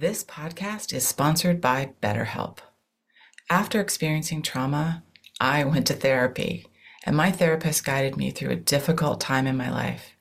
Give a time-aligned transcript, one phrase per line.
[0.00, 2.58] This podcast is sponsored by BetterHelp.
[3.50, 5.02] After experiencing trauma,
[5.40, 6.68] I went to therapy,
[7.04, 10.12] and my therapist guided me through a difficult time in my life.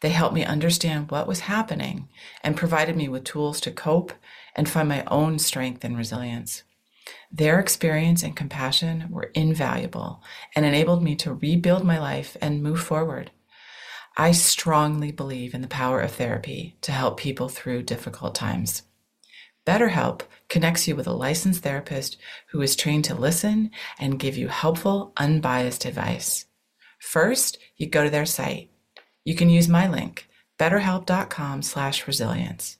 [0.00, 2.08] They helped me understand what was happening
[2.42, 4.14] and provided me with tools to cope
[4.56, 6.62] and find my own strength and resilience.
[7.30, 10.22] Their experience and compassion were invaluable
[10.56, 13.30] and enabled me to rebuild my life and move forward.
[14.16, 18.84] I strongly believe in the power of therapy to help people through difficult times.
[19.68, 22.16] BetterHelp connects you with a licensed therapist
[22.52, 26.46] who is trained to listen and give you helpful, unbiased advice.
[26.98, 28.70] First, you go to their site.
[29.24, 30.26] You can use my link,
[30.58, 32.78] betterhelp.com slash resilience.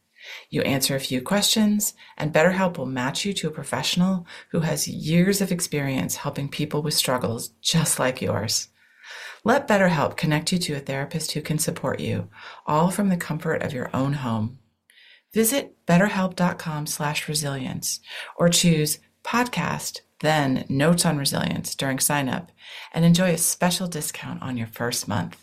[0.49, 4.89] You answer a few questions, and BetterHelp will match you to a professional who has
[4.89, 8.69] years of experience helping people with struggles just like yours.
[9.45, 12.31] Let BetterHelp connect you to a therapist who can support you,
[12.67, 14.59] all from the comfort of your own home.
[15.35, 18.01] Visit betterhelp.com slash resilience
[18.37, 22.51] or choose podcast, then notes on resilience during sign up
[22.95, 25.39] and enjoy a special discount on your first month.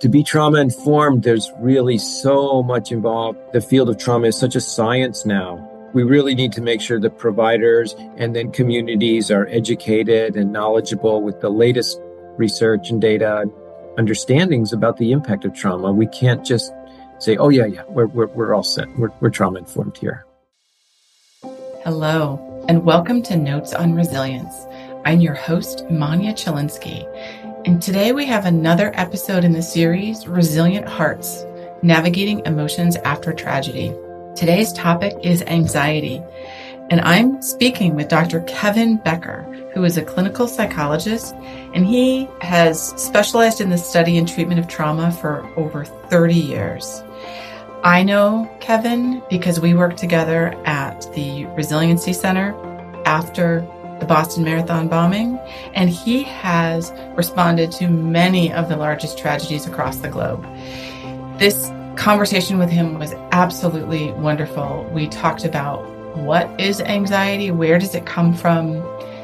[0.00, 3.38] To be trauma informed, there's really so much involved.
[3.52, 5.68] The field of trauma is such a science now.
[5.94, 11.22] We really need to make sure that providers and then communities are educated and knowledgeable
[11.22, 12.00] with the latest
[12.36, 13.44] research and data
[13.98, 15.92] understandings about the impact of trauma.
[15.92, 16.72] We can't just
[17.18, 18.88] say, oh, yeah, yeah, we're, we're, we're all set.
[18.98, 20.24] We're, we're trauma informed here.
[21.84, 24.66] Hello, and welcome to Notes on Resilience.
[25.04, 27.06] I'm your host, Manya Chylinski.
[27.66, 31.44] And today we have another episode in the series, Resilient Hearts
[31.82, 33.92] Navigating Emotions After Tragedy.
[34.36, 36.22] Today's topic is anxiety.
[36.92, 38.42] And I'm speaking with Dr.
[38.42, 41.34] Kevin Becker, who is a clinical psychologist,
[41.72, 47.02] and he has specialized in the study and treatment of trauma for over 30 years.
[47.82, 52.54] I know Kevin because we worked together at the Resiliency Center
[53.06, 53.66] after
[53.98, 55.38] the Boston Marathon bombing,
[55.72, 60.44] and he has responded to many of the largest tragedies across the globe.
[61.38, 64.86] This conversation with him was absolutely wonderful.
[64.92, 67.50] We talked about what is anxiety?
[67.50, 68.80] Where does it come from?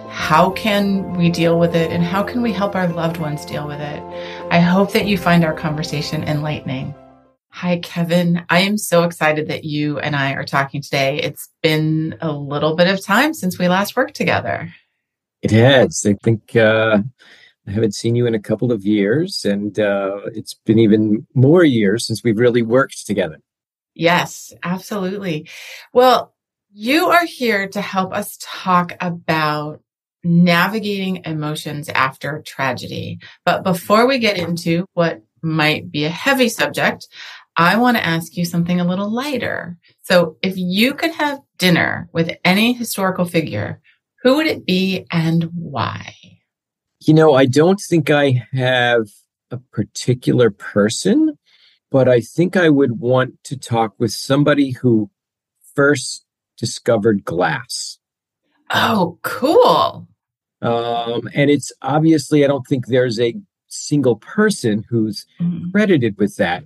[0.08, 1.90] How can we deal with it?
[1.90, 4.02] And how can we help our loved ones deal with it?
[4.50, 6.94] I hope that you find our conversation enlightening.
[7.50, 8.44] Hi, Kevin.
[8.48, 11.20] I am so excited that you and I are talking today.
[11.20, 14.72] It's been a little bit of time since we last worked together.
[15.42, 16.04] It has.
[16.06, 16.98] I think uh,
[17.66, 21.64] I haven't seen you in a couple of years, and uh, it's been even more
[21.64, 23.38] years since we've really worked together.
[23.94, 25.48] Yes, absolutely.
[25.92, 26.34] Well,
[26.72, 29.80] you are here to help us talk about
[30.24, 33.18] navigating emotions after tragedy.
[33.44, 37.08] But before we get into what might be a heavy subject,
[37.56, 39.76] I want to ask you something a little lighter.
[40.02, 43.80] So if you could have dinner with any historical figure,
[44.22, 46.14] who would it be and why?
[47.00, 49.08] You know, I don't think I have
[49.50, 51.38] a particular person,
[51.90, 55.10] but I think I would want to talk with somebody who
[55.74, 56.24] first
[56.58, 57.98] discovered glass.
[58.70, 60.08] Oh, cool.
[60.60, 63.34] Um, and it's obviously, I don't think there's a
[63.68, 65.70] single person who's mm.
[65.72, 66.64] credited with that.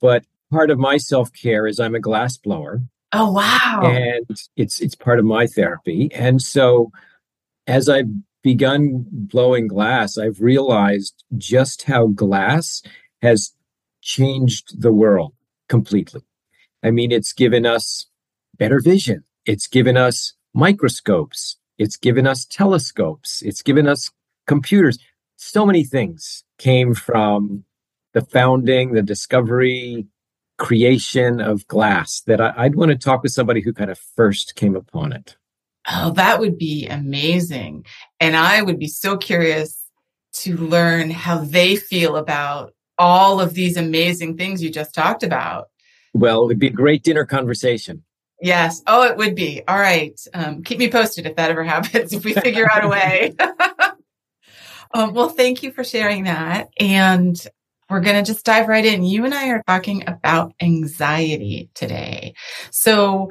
[0.00, 2.82] But part of my self care is I'm a glass blower.
[3.12, 3.82] Oh wow!
[3.84, 6.10] And it's it's part of my therapy.
[6.12, 6.92] And so,
[7.66, 8.08] as I've
[8.42, 12.82] begun blowing glass, I've realized just how glass
[13.22, 13.52] has
[14.02, 15.32] changed the world
[15.68, 16.22] completely.
[16.82, 18.06] I mean, it's given us
[18.58, 19.24] better vision.
[19.46, 21.56] It's given us microscopes.
[21.78, 23.42] It's given us telescopes.
[23.42, 24.10] It's given us
[24.46, 24.98] computers.
[25.36, 27.64] So many things came from
[28.14, 30.06] the founding, the discovery,
[30.58, 34.56] creation of glass that I, would want to talk with somebody who kind of first
[34.56, 35.36] came upon it.
[35.90, 37.86] Oh, that would be amazing.
[38.20, 39.84] And I would be so curious
[40.34, 45.68] to learn how they feel about all of these amazing things you just talked about.
[46.12, 48.02] Well, it would be a great dinner conversation.
[48.40, 48.82] Yes.
[48.86, 49.62] Oh, it would be.
[49.66, 50.18] All right.
[50.32, 53.34] Um, keep me posted if that ever happens, if we figure out a way.
[54.94, 56.68] um, well, thank you for sharing that.
[56.78, 57.36] And
[57.90, 59.02] we're going to just dive right in.
[59.02, 62.34] You and I are talking about anxiety today.
[62.70, 63.30] So,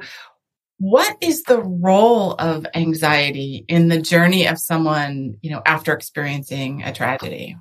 [0.80, 6.82] what is the role of anxiety in the journey of someone, you know, after experiencing
[6.84, 7.56] a tragedy?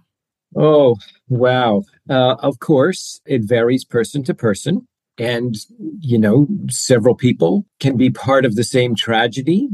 [0.55, 0.97] Oh,
[1.27, 1.83] wow.
[2.09, 4.87] Uh, of course, it varies person to person.
[5.17, 5.55] And,
[5.99, 9.69] you know, several people can be part of the same tragedy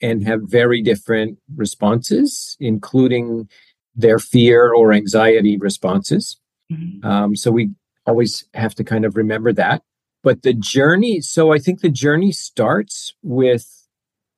[0.00, 3.48] and have very different responses, including
[3.94, 6.38] their fear or anxiety responses.
[6.72, 7.06] Mm-hmm.
[7.06, 7.70] Um, so we
[8.06, 9.82] always have to kind of remember that.
[10.22, 13.86] But the journey, so I think the journey starts with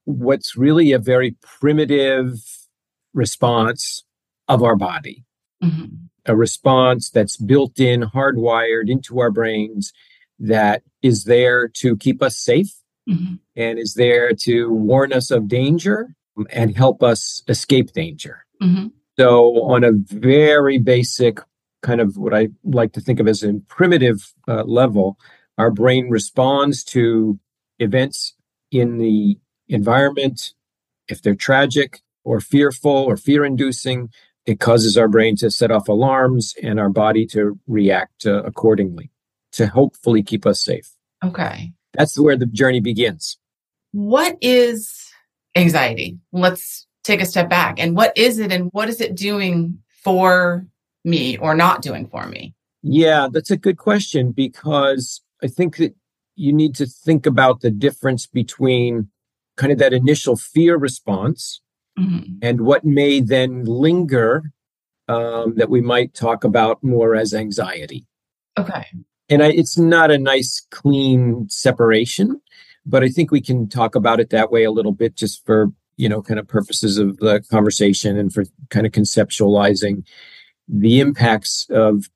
[0.04, 2.32] what's really a very primitive
[3.14, 4.04] response
[4.48, 5.24] of our body.
[5.62, 6.06] Mm-hmm.
[6.26, 9.92] A response that's built in, hardwired into our brains
[10.38, 12.72] that is there to keep us safe
[13.08, 13.34] mm-hmm.
[13.56, 16.14] and is there to warn us of danger
[16.50, 18.44] and help us escape danger.
[18.62, 18.88] Mm-hmm.
[19.18, 21.40] So, on a very basic
[21.82, 25.18] kind of what I like to think of as a primitive uh, level,
[25.58, 27.38] our brain responds to
[27.78, 28.34] events
[28.70, 29.38] in the
[29.68, 30.54] environment.
[31.08, 34.10] If they're tragic or fearful or fear inducing,
[34.46, 39.10] it causes our brain to set off alarms and our body to react uh, accordingly
[39.58, 40.90] to hopefully keep us safe.
[41.22, 41.72] Okay.
[41.94, 43.38] That's where the journey begins.
[43.92, 45.10] What is
[45.54, 46.18] anxiety?
[46.32, 47.78] Let's take a step back.
[47.78, 50.66] And what is it and what is it doing for
[51.04, 52.54] me or not doing for me?
[52.82, 55.94] Yeah, that's a good question because I think that
[56.36, 59.08] you need to think about the difference between
[59.56, 61.60] kind of that initial fear response
[61.98, 62.34] mm-hmm.
[62.42, 64.52] and what may then linger
[65.08, 68.06] um, that we might talk about more as anxiety.
[68.56, 68.86] Okay.
[69.30, 72.40] And I, it's not a nice, clean separation,
[72.86, 75.68] but I think we can talk about it that way a little bit just for,
[75.96, 80.04] you know, kind of purposes of the conversation and for kind of conceptualizing
[80.66, 82.08] the impacts of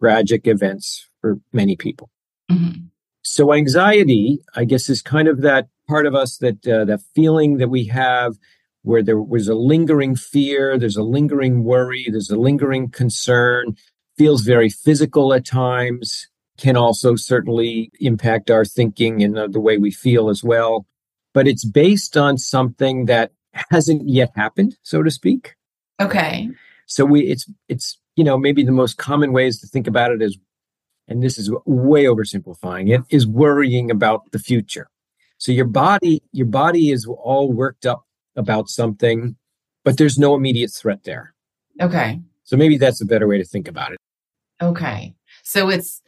[0.00, 2.10] tragic events for many people.
[2.50, 2.86] Mm-hmm.
[3.22, 7.58] So anxiety, I guess, is kind of that part of us that uh, that feeling
[7.58, 8.36] that we have
[8.82, 13.76] where there was a lingering fear, there's a lingering worry, there's a lingering concern,
[14.16, 16.28] feels very physical at times,
[16.58, 20.86] can also certainly impact our thinking and uh, the way we feel as well.
[21.32, 23.32] But it's based on something that
[23.70, 25.54] hasn't yet happened, so to speak.
[26.00, 26.48] Okay.
[26.86, 30.22] So we it's it's you know maybe the most common ways to think about it
[30.22, 30.38] is
[31.06, 34.88] and this is way oversimplifying it is worrying about the future.
[35.38, 38.04] So your body your body is all worked up
[38.36, 39.36] about something
[39.84, 41.34] but there's no immediate threat there.
[41.80, 42.20] Okay.
[42.44, 43.98] So maybe that's a better way to think about it.
[44.60, 45.14] Okay.
[45.42, 46.02] So it's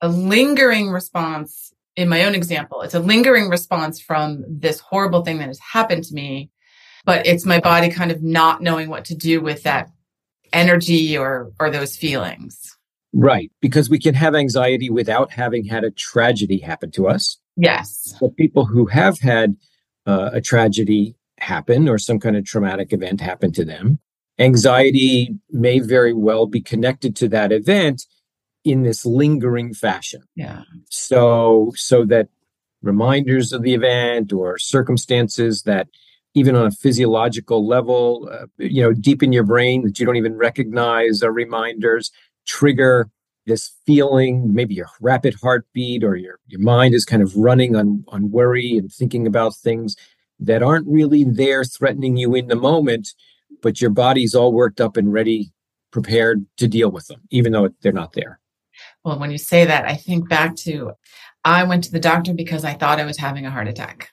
[0.00, 2.82] a lingering response in my own example.
[2.82, 6.50] It's a lingering response from this horrible thing that has happened to me,
[7.04, 9.88] but it's my body kind of not knowing what to do with that
[10.52, 12.76] energy or or those feelings.
[13.12, 17.38] Right, because we can have anxiety without having had a tragedy happen to us.
[17.56, 18.16] Yes.
[18.20, 19.56] But people who have had
[20.04, 24.00] uh, a tragedy happen or some kind of traumatic event happen to them,
[24.40, 28.04] anxiety may very well be connected to that event
[28.64, 30.22] in this lingering fashion.
[30.34, 30.62] Yeah.
[30.90, 32.28] So so that
[32.82, 35.88] reminders of the event or circumstances that
[36.34, 40.16] even on a physiological level, uh, you know, deep in your brain that you don't
[40.16, 42.10] even recognize are reminders,
[42.46, 43.08] trigger
[43.46, 48.04] this feeling, maybe your rapid heartbeat or your, your mind is kind of running on,
[48.08, 49.96] on worry and thinking about things
[50.40, 53.10] that aren't really there threatening you in the moment,
[53.62, 55.52] but your body's all worked up and ready,
[55.90, 58.40] prepared to deal with them, even though they're not there.
[59.04, 60.92] Well, when you say that, I think back to
[61.44, 64.10] I went to the doctor because I thought I was having a heart attack,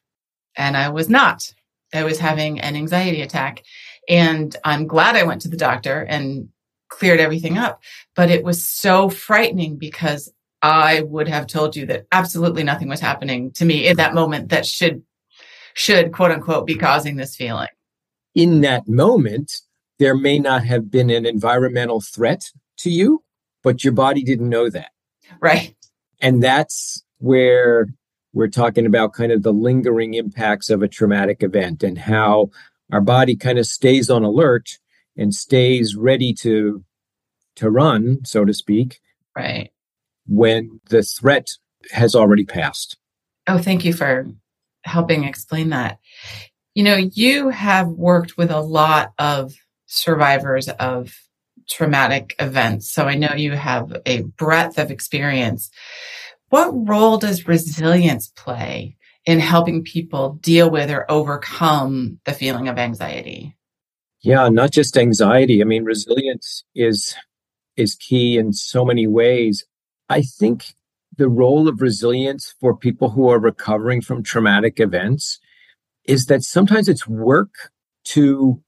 [0.57, 1.53] and I was not.
[1.93, 3.63] I was having an anxiety attack.
[4.07, 6.49] And I'm glad I went to the doctor and
[6.89, 7.81] cleared everything up.
[8.15, 10.31] But it was so frightening because
[10.61, 14.49] I would have told you that absolutely nothing was happening to me in that moment
[14.49, 15.03] that should,
[15.73, 17.69] should quote unquote be causing this feeling.
[18.35, 19.61] In that moment,
[19.99, 23.23] there may not have been an environmental threat to you,
[23.63, 24.91] but your body didn't know that.
[25.39, 25.75] Right.
[26.19, 27.87] And that's where
[28.33, 32.49] we're talking about kind of the lingering impacts of a traumatic event and how
[32.91, 34.79] our body kind of stays on alert
[35.17, 36.83] and stays ready to
[37.55, 39.01] to run so to speak
[39.35, 39.71] right
[40.27, 41.49] when the threat
[41.91, 42.97] has already passed
[43.47, 44.27] oh thank you for
[44.83, 45.99] helping explain that
[46.73, 49.53] you know you have worked with a lot of
[49.87, 51.13] survivors of
[51.71, 55.71] traumatic events so i know you have a breadth of experience
[56.49, 62.77] what role does resilience play in helping people deal with or overcome the feeling of
[62.77, 63.55] anxiety?
[64.21, 65.61] Yeah, not just anxiety.
[65.61, 67.15] I mean, resilience is
[67.77, 69.65] is key in so many ways.
[70.09, 70.75] I think
[71.17, 75.39] the role of resilience for people who are recovering from traumatic events
[76.05, 77.71] is that sometimes it's work
[78.03, 78.61] to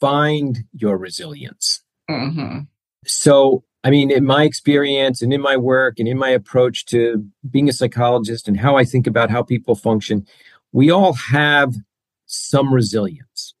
[0.00, 1.83] find your resilience.
[2.10, 2.60] Mm-hmm.
[3.06, 7.24] So I mean, in my experience and in my work and in my approach to
[7.48, 10.26] being a psychologist and how I think about how people function,
[10.72, 11.74] we all have
[12.24, 13.54] some resilience.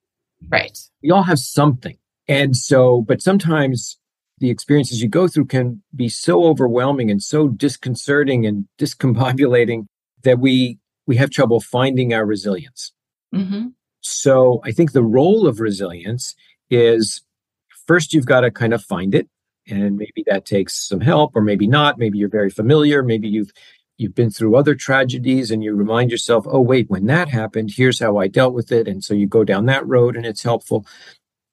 [0.48, 0.78] Right.
[1.02, 1.98] We all have something.
[2.26, 3.98] And so, but sometimes
[4.38, 9.86] the experiences you go through can be so overwhelming and so disconcerting and discombobulating
[10.22, 12.92] that we we have trouble finding our resilience.
[13.34, 13.68] Mm-hmm.
[14.00, 16.34] So I think the role of resilience
[16.70, 17.22] is
[17.86, 19.28] first you've got to kind of find it
[19.66, 23.50] and maybe that takes some help or maybe not maybe you're very familiar maybe you've
[23.96, 28.00] you've been through other tragedies and you remind yourself oh wait when that happened here's
[28.00, 30.86] how i dealt with it and so you go down that road and it's helpful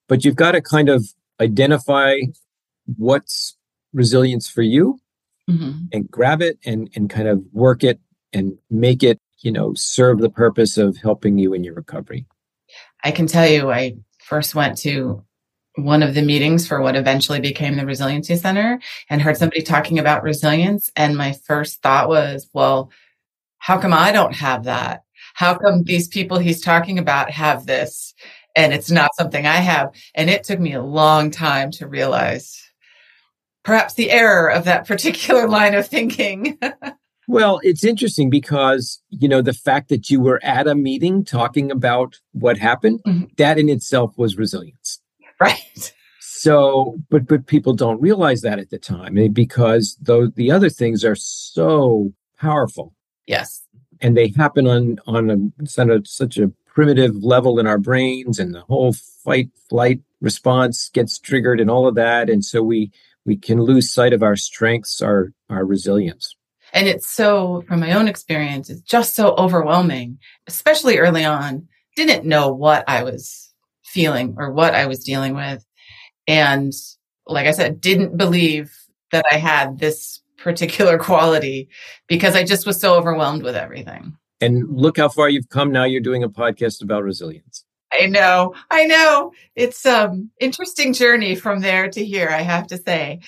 [0.08, 1.06] but you've got to kind of
[1.40, 2.18] identify
[2.98, 3.58] what's
[3.94, 5.00] resilience for you
[5.50, 5.72] mm-hmm.
[5.92, 8.00] and grab it and and kind of work it
[8.34, 12.26] and make it you know serve the purpose of helping you in your recovery
[13.04, 15.24] i can tell you i first went to
[15.75, 20.00] one of the meetings for what eventually became the resiliency center and heard somebody talking
[20.00, 22.92] about resilience and my first thought was well
[23.60, 28.13] how come i don't have that how come these people he's talking about have this
[28.56, 32.62] and it's not something i have and it took me a long time to realize
[33.63, 36.58] perhaps the error of that particular line of thinking
[37.28, 41.72] Well, it's interesting because, you know, the fact that you were at a meeting talking
[41.72, 43.25] about what happened, mm-hmm.
[43.38, 45.00] that in itself was resilience.
[45.46, 45.94] Right.
[46.20, 50.70] So, but but people don't realize that at the time eh, because though the other
[50.70, 52.94] things are so powerful.
[53.28, 53.64] Yes.
[54.02, 58.62] And they happen on on a, such a primitive level in our brains, and the
[58.62, 62.92] whole fight flight response gets triggered, and all of that, and so we
[63.26, 66.36] we can lose sight of our strengths, our our resilience.
[66.74, 71.68] And it's so, from my own experience, it's just so overwhelming, especially early on.
[71.96, 73.50] Didn't know what I was
[73.92, 75.66] feeling or what I was dealing with.
[76.28, 76.74] And
[77.28, 78.74] like I said, didn't believe
[79.12, 81.70] that I had this particular quality
[82.08, 84.18] because I just was so overwhelmed with everything.
[84.40, 85.84] And look how far you've come now.
[85.84, 87.64] You're doing a podcast about resilience.
[87.94, 88.56] I know.
[88.70, 89.34] I know.
[89.56, 93.20] It's um interesting journey from there to here, I have to say.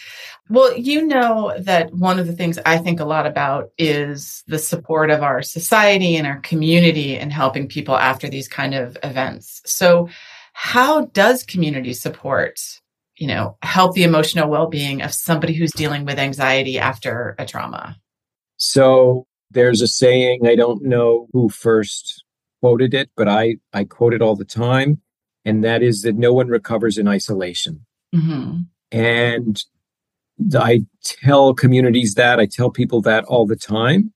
[0.49, 4.59] Well, you know that one of the things I think a lot about is the
[4.59, 9.61] support of our society and our community in helping people after these kind of events.
[9.65, 10.09] So
[10.53, 12.59] how does community support,
[13.17, 17.97] you know, help the emotional well-being of somebody who's dealing with anxiety after a trauma?
[18.57, 22.23] So there's a saying, I don't know who first
[22.61, 25.01] quoted it, but I, I quote it all the time.
[25.43, 27.85] And that is that no one recovers in isolation.
[28.15, 28.61] Mm-hmm.
[28.91, 29.63] And
[30.57, 34.13] I tell communities that, I tell people that all the time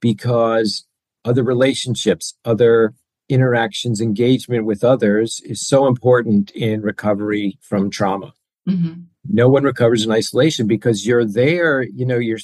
[0.00, 0.86] because
[1.24, 2.94] other relationships, other
[3.32, 8.32] interactions, engagement with others is so important in recovery from trauma.
[8.68, 9.02] Mm-hmm.
[9.28, 12.38] No one recovers in isolation because you're there, you know, you're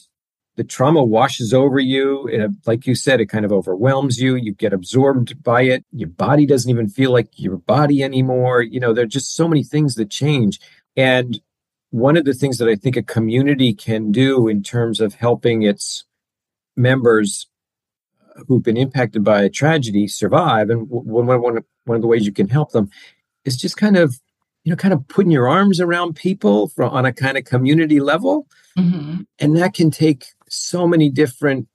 [0.59, 2.27] the trauma washes over you.
[2.27, 4.35] It, like you said, it kind of overwhelms you.
[4.35, 5.85] You get absorbed by it.
[5.93, 8.63] Your body doesn't even feel like your body anymore.
[8.63, 10.59] You know, there are just so many things that change.
[10.97, 11.41] And
[11.91, 15.63] one of the things that I think a community can do in terms of helping
[15.63, 16.05] its
[16.77, 17.48] members
[18.47, 20.71] who've been impacted by a tragedy survive.
[20.71, 22.91] And one, one, one of the ways you can help them
[23.45, 24.19] is just kind of,
[24.65, 28.01] you know, kind of putting your arms around people from, on a kind of community
[28.01, 28.47] level.
[28.77, 29.23] Mm-hmm.
[29.39, 31.69] And that can take so many different,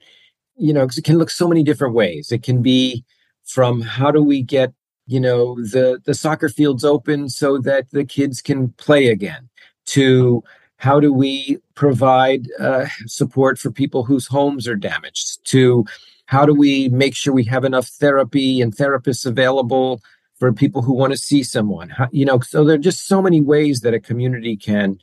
[0.56, 2.32] you know, it can look so many different ways.
[2.32, 3.04] It can be
[3.44, 4.74] from how do we get,
[5.08, 9.50] you know, the, the soccer fields open so that the kids can play again
[9.86, 10.44] to
[10.78, 15.86] how do we provide uh, support for people whose homes are damaged to
[16.26, 20.02] how do we make sure we have enough therapy and therapists available
[20.36, 21.90] for people who want to see someone?
[21.90, 25.00] How, you know, so there are just so many ways that a community can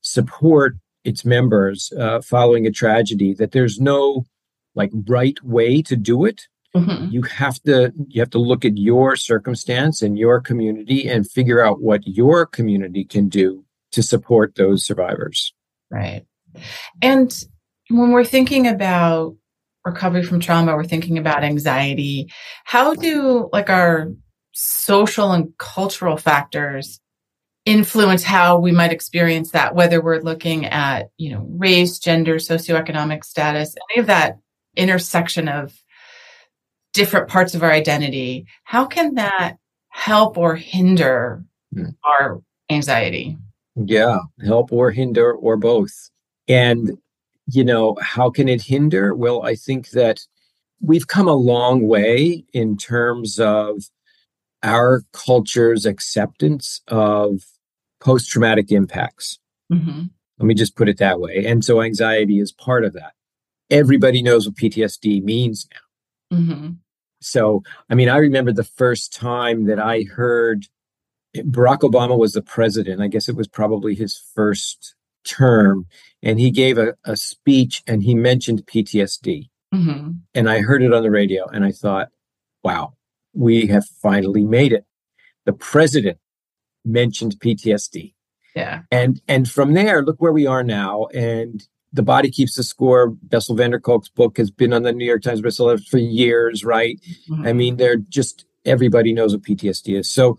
[0.00, 4.24] support its members uh, following a tragedy that there's no
[4.74, 6.42] like right way to do it.
[6.74, 7.10] Mm-hmm.
[7.10, 11.64] You have to you have to look at your circumstance and your community and figure
[11.64, 15.54] out what your community can do to support those survivors.
[15.88, 16.26] Right.
[17.00, 17.32] And
[17.90, 19.36] when we're thinking about
[19.84, 22.30] recovery from trauma, we're thinking about anxiety.
[22.64, 24.12] How do like our
[24.52, 27.00] social and cultural factors
[27.64, 33.24] influence how we might experience that, whether we're looking at, you know, race, gender, socioeconomic
[33.24, 34.38] status, any of that
[34.76, 35.74] intersection of
[36.92, 39.56] different parts of our identity, how can that
[39.88, 41.86] help or hinder hmm.
[42.04, 43.36] our anxiety?
[43.76, 46.10] Yeah, help or hinder or both.
[46.46, 46.98] And
[47.46, 49.14] you know, how can it hinder?
[49.14, 50.20] Well, I think that
[50.80, 53.84] we've come a long way in terms of
[54.62, 57.44] our culture's acceptance of
[58.00, 59.38] post traumatic impacts.
[59.72, 60.04] Mm-hmm.
[60.38, 61.44] Let me just put it that way.
[61.46, 63.12] And so anxiety is part of that.
[63.70, 66.38] Everybody knows what PTSD means now.
[66.38, 66.70] Mm-hmm.
[67.20, 70.66] So, I mean, I remember the first time that I heard
[71.36, 73.00] Barack Obama was the president.
[73.00, 74.94] I guess it was probably his first
[75.24, 75.86] term
[76.22, 79.48] and he gave a, a speech and he mentioned PTSD.
[79.74, 80.10] Mm-hmm.
[80.34, 82.08] And I heard it on the radio and I thought,
[82.62, 82.94] wow,
[83.32, 84.84] we have finally made it.
[85.44, 86.18] The president
[86.84, 88.14] mentioned PTSD.
[88.54, 88.82] Yeah.
[88.90, 91.06] And and from there, look where we are now.
[91.06, 93.10] And the body keeps the score.
[93.10, 96.64] Bessel van der Kolk's book has been on the New York Times bestseller for years,
[96.64, 97.00] right?
[97.28, 97.46] Mm-hmm.
[97.46, 100.10] I mean, they're just everybody knows what PTSD is.
[100.10, 100.38] So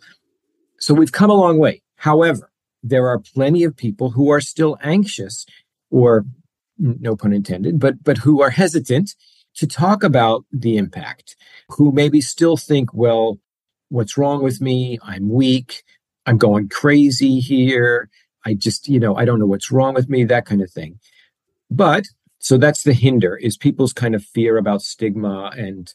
[0.80, 1.82] so we've come a long way.
[1.98, 2.52] However,
[2.88, 5.46] there are plenty of people who are still anxious
[5.90, 6.26] or
[6.78, 9.16] no pun intended, but but who are hesitant
[9.56, 11.36] to talk about the impact,
[11.70, 13.40] who maybe still think, well,
[13.90, 15.00] what's wrong with me?
[15.02, 15.84] I'm weak.
[16.26, 18.10] I'm going crazy here.
[18.46, 21.00] I just, you know, I don't know what's wrong with me, that kind of thing.
[21.72, 22.06] But
[22.40, 25.92] so that's the hinder is people's kind of fear about stigma and,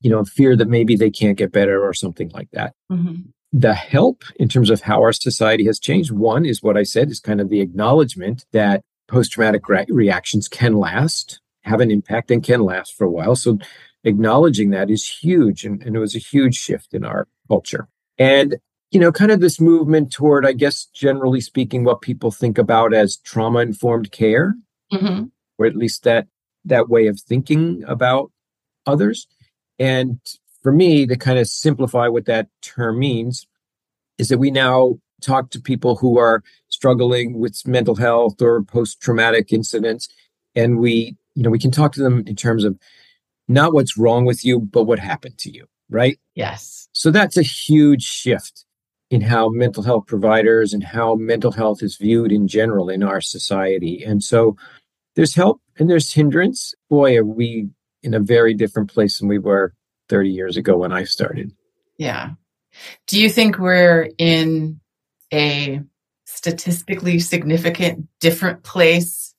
[0.00, 2.74] you know, fear that maybe they can't get better or something like that.
[2.90, 3.30] Mm-hmm.
[3.52, 7.10] The help in terms of how our society has changed, one is what I said
[7.10, 12.30] is kind of the acknowledgement that post traumatic re- reactions can last, have an impact,
[12.30, 13.36] and can last for a while.
[13.36, 13.58] So
[14.04, 15.64] acknowledging that is huge.
[15.64, 17.88] And, and it was a huge shift in our culture.
[18.18, 18.56] And
[18.90, 22.94] you know, kind of this movement toward, I guess, generally speaking, what people think about
[22.94, 24.54] as trauma informed care,
[24.92, 25.24] mm-hmm.
[25.58, 26.26] or at least that
[26.64, 28.30] that way of thinking about
[28.86, 29.26] others.
[29.78, 30.20] And
[30.62, 33.46] for me, to kind of simplify what that term means,
[34.18, 39.00] is that we now talk to people who are struggling with mental health or post
[39.00, 40.08] traumatic incidents,
[40.54, 42.78] and we, you know, we can talk to them in terms of
[43.48, 46.18] not what's wrong with you, but what happened to you, right?
[46.34, 46.88] Yes.
[46.92, 48.64] So that's a huge shift
[49.10, 53.20] in how mental health providers and how mental health is viewed in general in our
[53.20, 54.04] society.
[54.04, 54.56] And so
[55.16, 56.74] there's help and there's hindrance.
[56.90, 57.68] Boy, are we
[58.02, 59.72] in a very different place than we were
[60.08, 61.52] 30 years ago when I started.
[61.98, 62.30] Yeah.
[63.06, 64.80] Do you think we're in
[65.32, 65.82] a
[66.24, 69.34] statistically significant different place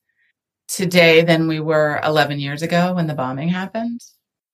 [0.67, 4.01] today than we were 11 years ago when the bombing happened?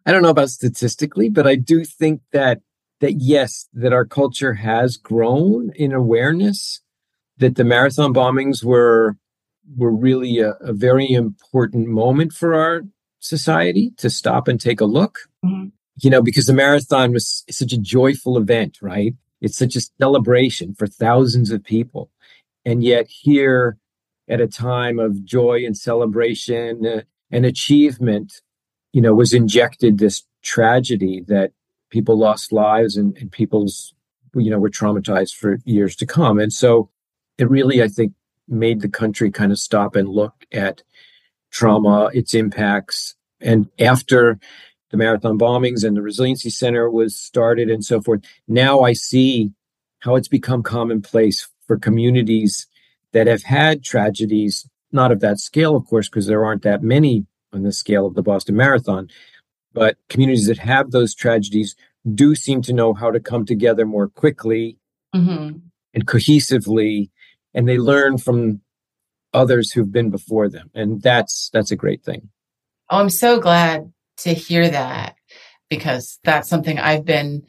[0.05, 2.59] I don't know about statistically, but I do think that
[3.01, 6.81] that yes, that our culture has grown in awareness
[7.37, 9.17] that the marathon bombings were
[9.75, 12.83] were really a, a very important moment for our
[13.19, 15.19] society to stop and take a look.
[15.43, 15.69] Mm-hmm.
[16.01, 19.13] You know, because the marathon was such a joyful event, right?
[19.41, 22.09] It's such a celebration for thousands of people.
[22.65, 23.77] And yet, here
[24.27, 28.41] at a time of joy and celebration uh, and achievement,
[28.91, 31.51] you know, was injected this tragedy that
[31.89, 33.93] people lost lives and, and people's
[34.35, 36.89] you know were traumatized for years to come and so
[37.37, 38.13] it really i think
[38.47, 40.83] made the country kind of stop and look at
[41.51, 44.37] trauma its impacts and after
[44.91, 49.51] the marathon bombings and the resiliency center was started and so forth now i see
[49.99, 52.67] how it's become commonplace for communities
[53.11, 57.25] that have had tragedies not of that scale of course because there aren't that many
[57.53, 59.09] on the scale of the boston marathon
[59.73, 61.75] but communities that have those tragedies
[62.13, 64.77] do seem to know how to come together more quickly
[65.13, 65.57] mm-hmm.
[65.93, 67.09] and cohesively
[67.53, 68.61] and they learn from
[69.33, 72.29] others who've been before them and that's that's a great thing
[72.89, 75.15] oh i'm so glad to hear that
[75.69, 77.43] because that's something i've been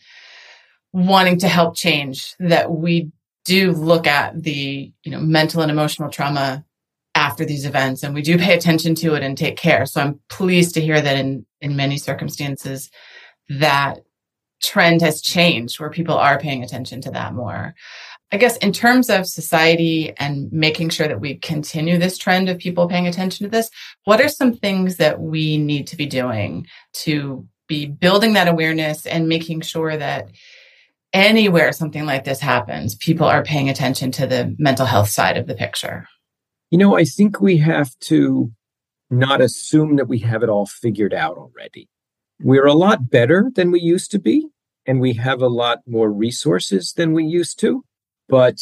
[0.93, 3.11] wanting to help change that we
[3.45, 6.65] do look at the you know mental and emotional trauma
[7.17, 9.87] after these events and we do pay attention to it and take care.
[9.87, 12.91] So I'm pleased to hear that in, in many circumstances
[13.49, 14.01] that
[14.63, 17.75] trend has changed where people are paying attention to that more.
[18.33, 22.59] I guess in terms of society and making sure that we continue this trend of
[22.59, 23.71] people paying attention to this,
[24.05, 29.07] what are some things that we need to be doing to be building that awareness
[29.07, 30.29] and making sure that
[31.13, 35.47] anywhere something like this happens, people are paying attention to the mental health side of
[35.47, 36.09] the picture?
[36.71, 38.53] You know, I think we have to
[39.09, 41.89] not assume that we have it all figured out already.
[42.41, 44.49] We're a lot better than we used to be,
[44.85, 47.85] and we have a lot more resources than we used to,
[48.29, 48.59] but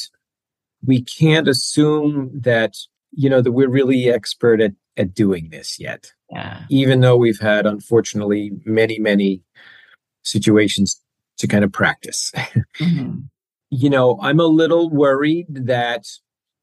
[0.85, 2.77] we can't assume that,
[3.13, 6.13] you know, that we're really expert at, at doing this yet.
[6.31, 6.63] Yeah.
[6.69, 9.43] Even though we've had, unfortunately, many, many
[10.23, 11.01] situations
[11.39, 12.33] to kind of practice.
[12.81, 13.21] Mm-hmm.
[13.71, 16.07] you know, I'm a little worried that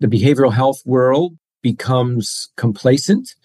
[0.01, 3.35] the behavioral health world becomes complacent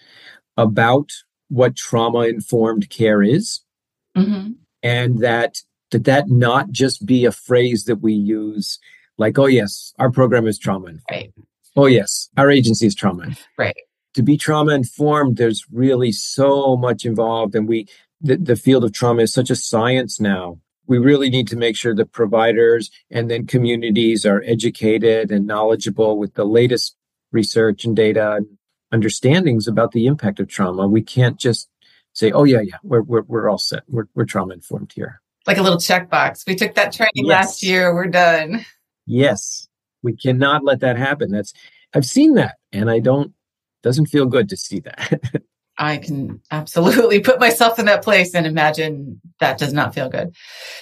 [0.57, 1.11] about
[1.49, 3.61] what trauma informed care is
[4.17, 4.51] mm-hmm.
[4.83, 5.59] and that
[5.91, 8.79] that that not just be a phrase that we use
[9.17, 11.33] like oh yes our program is trauma informed right.
[11.75, 13.47] oh yes our agency is trauma informed.
[13.57, 13.77] right
[14.13, 17.87] to be trauma informed there's really so much involved and we
[18.19, 21.75] the, the field of trauma is such a science now we really need to make
[21.75, 26.95] sure that providers and then communities are educated and knowledgeable with the latest
[27.31, 28.47] research and data and
[28.91, 30.87] understandings about the impact of trauma.
[30.87, 31.69] We can't just
[32.13, 33.83] say, "Oh yeah, yeah, we're we're, we're all set.
[33.87, 36.45] We're we're trauma informed here." Like a little checkbox.
[36.47, 37.27] We took that training yes.
[37.27, 37.93] last year.
[37.93, 38.65] We're done.
[39.07, 39.67] Yes,
[40.03, 41.31] we cannot let that happen.
[41.31, 41.53] That's
[41.95, 43.33] I've seen that, and I don't
[43.81, 45.41] doesn't feel good to see that.
[45.79, 50.35] I can absolutely put myself in that place and imagine that does not feel good.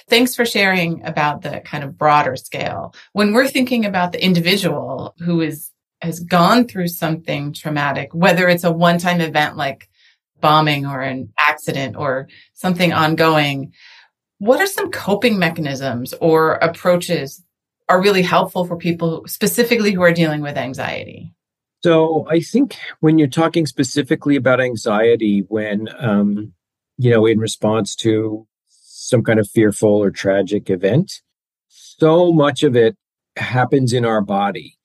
[0.08, 2.94] Thanks for sharing about the kind of broader scale.
[3.12, 5.70] When we're thinking about the individual who is
[6.02, 9.88] has gone through something traumatic, whether it's a one-time event like
[10.40, 13.72] bombing or an accident or something ongoing,
[14.38, 17.42] what are some coping mechanisms or approaches
[17.88, 21.32] are really helpful for people specifically who are dealing with anxiety?
[21.82, 26.52] So I think when you're talking specifically about anxiety, when um,
[26.98, 31.22] you know, in response to some kind of fearful or tragic event,
[31.68, 32.96] so much of it
[33.36, 34.75] happens in our body.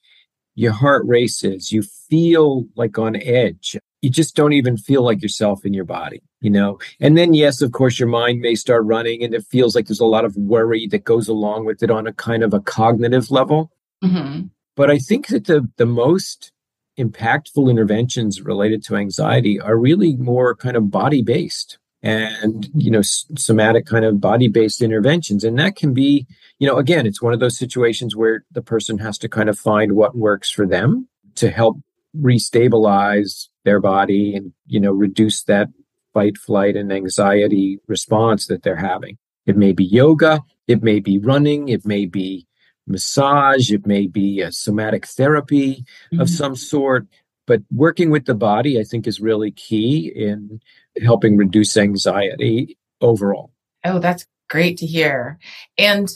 [0.56, 3.78] Your heart races, you feel like on edge.
[4.02, 6.80] You just don't even feel like yourself in your body, you know?
[7.00, 10.00] And then, yes, of course, your mind may start running and it feels like there's
[10.00, 13.30] a lot of worry that goes along with it on a kind of a cognitive
[13.30, 13.72] level.
[14.04, 14.48] Mm-hmm.
[14.76, 16.52] But I think that the, the most
[16.98, 23.02] impactful interventions related to anxiety are really more kind of body based and you know
[23.02, 26.26] somatic kind of body based interventions and that can be
[26.60, 29.58] you know again it's one of those situations where the person has to kind of
[29.58, 31.78] find what works for them to help
[32.20, 35.68] restabilize their body and you know reduce that
[36.14, 41.20] fight flight and anxiety response that they're having it may be yoga it may be
[41.20, 42.48] running it may be
[42.88, 46.20] massage, it may be a somatic therapy mm-hmm.
[46.20, 47.08] of some sort.
[47.47, 50.62] But working with the body, I think, is really key in
[51.01, 53.51] helping reduce anxiety overall.
[53.84, 55.39] Oh, that's great to hear.
[55.77, 56.10] And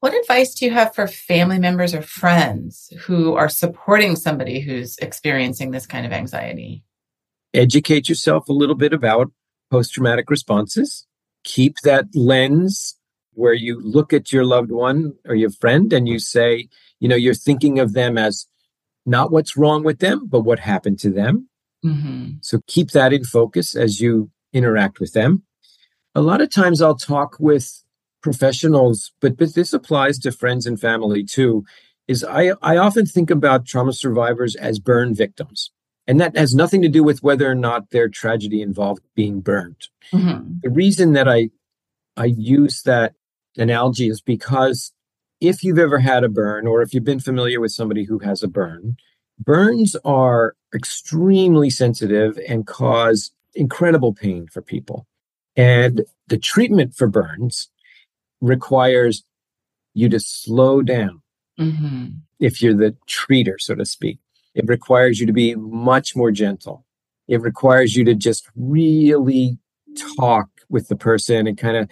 [0.00, 4.96] what advice do you have for family members or friends who are supporting somebody who's
[4.98, 6.82] experiencing this kind of anxiety?
[7.52, 9.30] Educate yourself a little bit about
[9.70, 11.06] post traumatic responses.
[11.44, 12.96] Keep that lens
[13.32, 17.16] where you look at your loved one or your friend and you say, you know,
[17.16, 18.46] you're thinking of them as
[19.06, 21.48] not what's wrong with them, but what happened to them.
[21.84, 22.32] Mm-hmm.
[22.42, 25.42] So keep that in focus as you interact with them.
[26.14, 27.82] A lot of times I'll talk with
[28.22, 31.64] professionals, but, but this applies to friends and family too.
[32.08, 35.70] Is I, I often think about trauma survivors as burn victims.
[36.06, 39.88] And that has nothing to do with whether or not their tragedy involved being burned.
[40.12, 40.54] Mm-hmm.
[40.62, 41.50] The reason that I
[42.16, 43.14] I use that
[43.56, 44.92] analogy is because
[45.40, 48.42] if you've ever had a burn or if you've been familiar with somebody who has
[48.42, 48.96] a burn,
[49.38, 55.06] burns are extremely sensitive and cause incredible pain for people.
[55.56, 57.70] And the treatment for burns
[58.40, 59.24] requires
[59.94, 61.22] you to slow down.
[61.58, 62.06] Mm-hmm.
[62.38, 64.18] If you're the treater, so to speak,
[64.54, 66.86] it requires you to be much more gentle.
[67.28, 69.58] It requires you to just really
[70.16, 71.90] talk with the person and kind of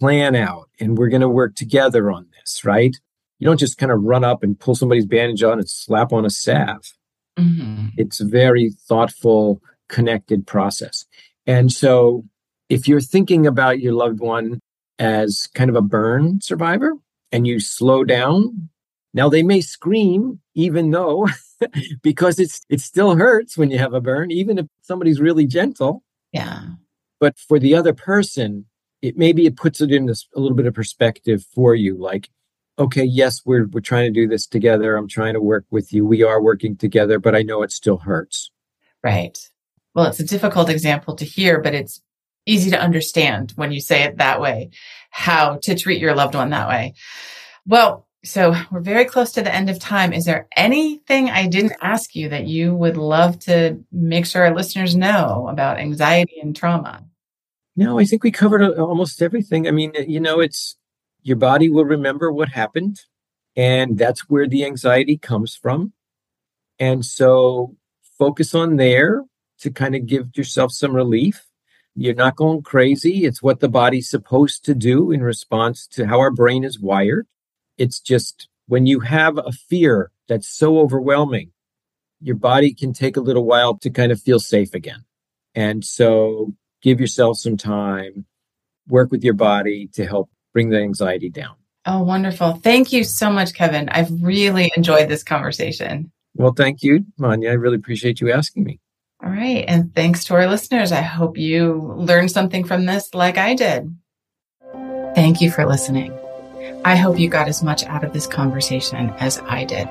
[0.00, 2.96] plan out and we're going to work together on this, right?
[3.38, 6.24] You don't just kind of run up and pull somebody's bandage on and slap on
[6.24, 6.92] a salve.
[7.38, 7.88] Mm-hmm.
[7.96, 11.04] It's a very thoughtful, connected process.
[11.46, 12.24] And so
[12.68, 14.60] if you're thinking about your loved one
[14.98, 16.94] as kind of a burn survivor
[17.30, 18.70] and you slow down,
[19.12, 21.28] now they may scream even though
[22.02, 26.02] because it's it still hurts when you have a burn even if somebody's really gentle.
[26.32, 26.62] Yeah.
[27.20, 28.66] But for the other person,
[29.06, 32.28] it maybe it puts it in this, a little bit of perspective for you like
[32.78, 34.96] okay yes we're we're trying to do this together.
[34.96, 36.04] I'm trying to work with you.
[36.04, 38.50] We are working together but i know it still hurts.
[39.02, 39.38] Right.
[39.94, 42.02] Well it's a difficult example to hear but it's
[42.44, 44.70] easy to understand when you say it that way
[45.10, 46.94] how to treat your loved one that way.
[47.66, 50.12] Well so we're very close to the end of time.
[50.12, 54.54] Is there anything i didn't ask you that you would love to make sure our
[54.54, 57.04] listeners know about anxiety and trauma
[57.76, 59.68] no, I think we covered uh, almost everything.
[59.68, 60.76] I mean, you know, it's
[61.22, 63.00] your body will remember what happened,
[63.54, 65.92] and that's where the anxiety comes from.
[66.78, 67.76] And so
[68.18, 69.24] focus on there
[69.60, 71.46] to kind of give yourself some relief.
[71.94, 73.24] You're not going crazy.
[73.24, 77.26] It's what the body's supposed to do in response to how our brain is wired.
[77.78, 81.52] It's just when you have a fear that's so overwhelming,
[82.20, 85.04] your body can take a little while to kind of feel safe again.
[85.54, 86.54] And so
[86.86, 88.24] give yourself some time,
[88.88, 91.56] work with your body to help bring the anxiety down.
[91.84, 92.52] Oh, wonderful.
[92.52, 93.88] Thank you so much, Kevin.
[93.88, 96.12] I've really enjoyed this conversation.
[96.34, 97.50] Well, thank you, Manya.
[97.50, 98.78] I really appreciate you asking me.
[99.22, 99.64] All right.
[99.66, 100.92] And thanks to our listeners.
[100.92, 103.92] I hope you learned something from this like I did.
[105.16, 106.16] Thank you for listening.
[106.84, 109.88] I hope you got as much out of this conversation as I did.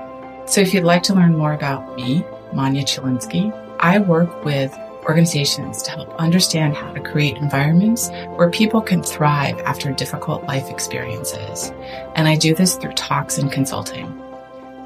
[0.47, 3.51] So if you'd like to learn more about me, Manya Chylinski.
[3.79, 4.71] I work with
[5.05, 10.69] organizations to help understand how to create environments where people can thrive after difficult life
[10.69, 11.71] experiences.
[12.15, 14.21] And I do this through talks and consulting.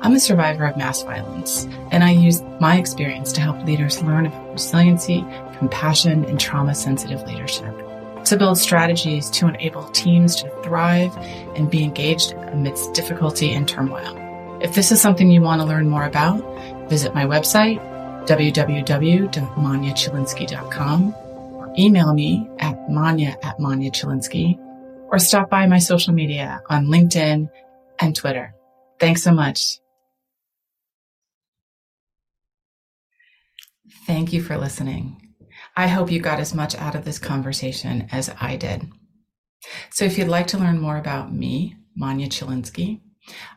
[0.02, 4.28] I'm a survivor of mass violence, and I use my experience to help leaders learn
[4.28, 5.26] about resiliency,
[5.58, 7.76] compassion, and trauma sensitive leadership.
[8.26, 11.16] To build strategies to enable teams to thrive
[11.56, 14.16] and be engaged amidst difficulty and turmoil.
[14.62, 16.40] If this is something you want to learn more about,
[16.90, 17.80] visit my website,
[18.26, 24.58] www.manyachylinski.com, or email me at manya at manyachylinski,
[25.12, 27.50] or stop by my social media on LinkedIn
[28.00, 28.54] and Twitter.
[29.00, 29.80] Thanks so much.
[34.06, 35.30] Thank you for listening.
[35.76, 38.90] I hope you got as much out of this conversation as I did.
[39.92, 43.02] So, if you'd like to learn more about me, Manya Chylinski,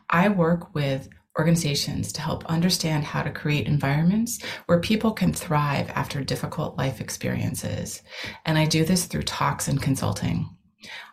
[0.09, 5.89] I work with organizations to help understand how to create environments where people can thrive
[5.95, 8.01] after difficult life experiences.
[8.45, 10.49] And I do this through talks and consulting.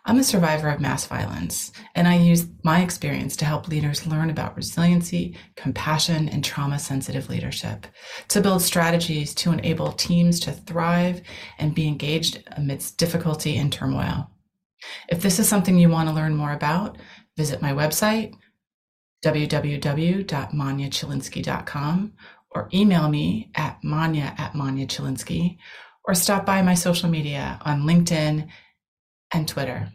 [0.05, 4.29] I'm a survivor of mass violence, and I use my experience to help leaders learn
[4.29, 7.87] about resiliency, compassion, and trauma sensitive leadership,
[8.29, 11.21] to build strategies to enable teams to thrive
[11.57, 14.29] and be engaged amidst difficulty and turmoil.
[15.07, 16.97] If this is something you want to learn more about,
[17.37, 18.33] visit my website,
[19.23, 22.13] www.manyachylinski.com,
[22.51, 25.57] or email me at manya at manyachylinski,
[26.05, 28.47] or stop by my social media on LinkedIn
[29.33, 29.93] and Twitter.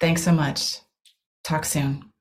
[0.00, 0.80] Thanks so much.
[1.44, 2.13] Talk soon.